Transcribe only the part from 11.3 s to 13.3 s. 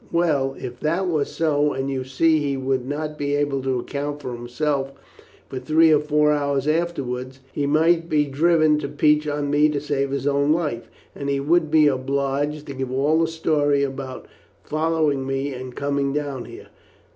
would be obliged to give all the